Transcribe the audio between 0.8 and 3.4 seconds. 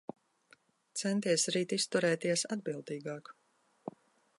Centies rīt izturēties atbildīgāk.